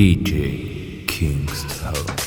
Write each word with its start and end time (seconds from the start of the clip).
DJ 0.00 1.04
Kingston. 1.06 2.19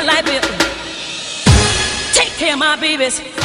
my 0.00 0.06
life 0.06 0.28
is. 0.28 2.16
Take 2.16 2.32
care 2.38 2.54
of 2.54 2.58
my 2.58 2.76
babies. 2.76 3.39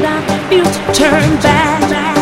Watching 0.00 2.21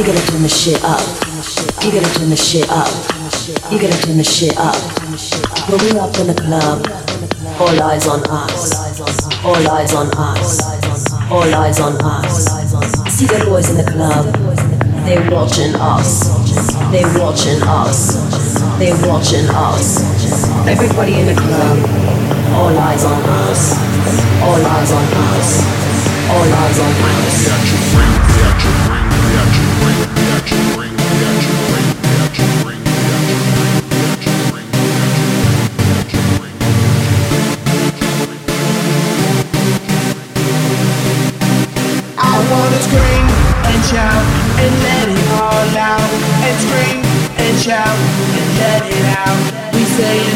You 0.00 0.06
gotta 0.06 0.26
turn 0.32 0.40
the 0.40 0.48
shit 0.48 0.82
up. 0.82 1.04
You 1.84 1.92
gotta 1.92 2.08
turn 2.16 2.30
the 2.30 2.36
shit 2.36 2.66
up. 2.70 2.88
You 3.70 3.78
gotta 3.78 4.00
turn 4.00 4.16
the 4.16 4.24
shit 4.24 4.56
up. 4.56 4.74
When 5.68 5.76
we're 5.76 6.00
up 6.00 6.16
in 6.16 6.26
the 6.26 6.32
club, 6.40 6.88
all 7.60 7.76
eyes 7.84 8.08
on 8.08 8.24
us. 8.32 8.72
All 9.44 9.60
eyes 9.68 9.92
on 9.92 10.08
us. 10.16 10.56
All 11.30 11.54
eyes 11.54 11.80
on 11.80 12.00
us. 12.00 12.48
See 13.12 13.26
the 13.26 13.44
boys 13.44 13.68
in 13.68 13.76
the 13.76 13.84
club. 13.84 14.32
They 15.04 15.20
watching 15.28 15.74
us. 15.76 16.32
They 16.88 17.04
watching 17.20 17.60
us. 17.60 18.16
They 18.80 18.96
watching 19.04 19.52
us. 19.52 20.00
Everybody 20.66 21.20
in 21.20 21.26
the 21.26 21.36
club. 21.36 21.76
All 22.56 22.72
eyes 22.72 23.04
on 23.04 23.20
us. 23.44 23.76
All 24.40 24.64
eyes 24.64 24.92
on 24.96 25.04
us. 25.28 25.60
All 26.32 26.48
eyes 26.48 26.80
on 26.80 26.88
us. 27.04 27.52
We 49.72 49.84
say 49.84 50.29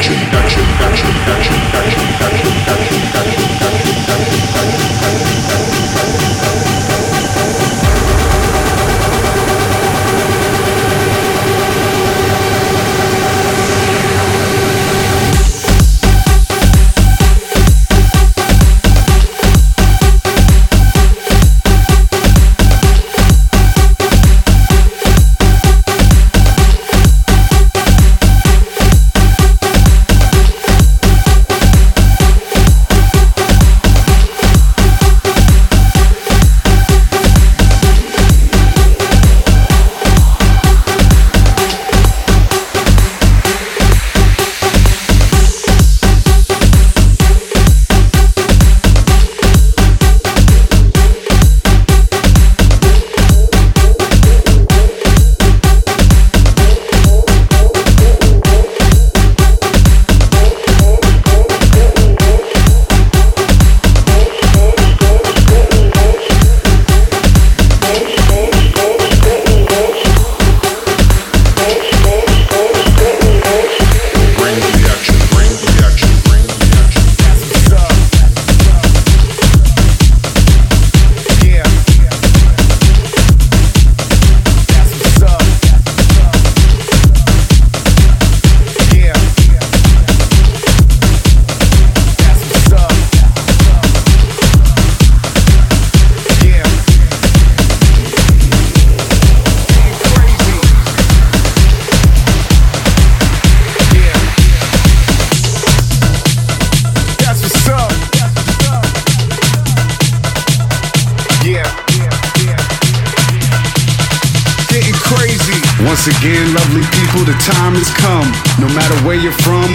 action, 0.00 0.14
action. 0.32 0.79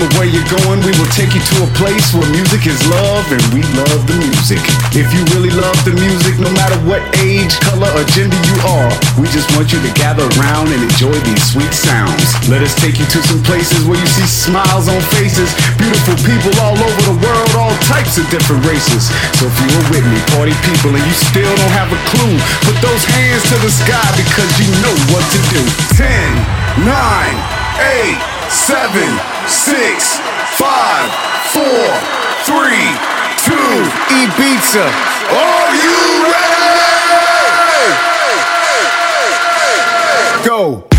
You're 0.05 0.13
or 0.13 0.19
where 0.21 0.29
you're 0.29 0.49
going, 0.61 0.79
we 0.85 0.93
will 0.97 1.09
take 1.17 1.33
you 1.33 1.41
to 1.41 1.55
a 1.65 1.69
place 1.77 2.13
where 2.13 2.25
music 2.29 2.67
is 2.69 2.77
love 2.89 3.25
and 3.31 3.41
we 3.53 3.61
love 3.73 4.01
the 4.05 4.17
music. 4.21 4.61
If 4.93 5.09
you 5.13 5.21
really 5.33 5.49
love 5.49 5.77
the 5.85 5.93
music, 5.97 6.37
no 6.37 6.51
matter 6.53 6.77
what 6.85 7.01
age, 7.21 7.57
color, 7.65 7.89
or 7.89 8.05
gender 8.13 8.37
you 8.37 8.57
are, 8.65 8.91
we 9.17 9.25
just 9.33 9.49
want 9.57 9.73
you 9.73 9.81
to 9.81 9.91
gather 9.97 10.25
around 10.37 10.69
and 10.69 10.81
enjoy 10.83 11.15
these 11.25 11.41
sweet 11.41 11.73
sounds. 11.73 12.35
Let 12.49 12.61
us 12.61 12.75
take 12.77 12.99
you 12.99 13.05
to 13.05 13.19
some 13.25 13.41
places 13.43 13.85
where 13.85 13.97
you 13.97 14.09
see 14.09 14.27
smiles 14.27 14.87
on 14.87 15.01
faces, 15.17 15.49
beautiful 15.77 16.17
people 16.21 16.53
all 16.61 16.77
over 16.77 17.01
the 17.09 17.17
world, 17.17 17.49
all 17.57 17.75
types 17.89 18.17
of 18.21 18.25
different 18.29 18.65
races. 18.65 19.09
So 19.39 19.49
if 19.49 19.55
you 19.57 19.69
are 19.73 19.87
with 19.89 20.05
me, 20.05 20.19
party 20.37 20.53
people, 20.65 20.93
and 20.93 21.03
you 21.03 21.15
still 21.15 21.49
don't 21.49 21.75
have 21.75 21.89
a 21.89 21.99
clue, 22.13 22.35
put 22.67 22.77
those 22.81 23.03
hands 23.17 23.41
to 23.49 23.57
the 23.63 23.71
sky 23.71 24.05
because 24.17 24.51
you 24.61 24.69
know 24.85 24.95
what 25.13 25.25
to 25.33 25.39
do. 25.49 25.63
10, 25.97 26.85
9, 26.85 28.29
8, 28.29 28.34
7, 28.49 29.19
6, 29.47 30.19
5, 30.57 31.11
4, 31.51 31.63
3, 32.45 32.65
2, 33.37 33.53
Ibiza. 34.21 34.85
Are 35.31 35.75
you 35.75 35.99
ready? 36.31 36.55
Go. 40.47 40.94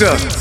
pizza. 0.00 0.39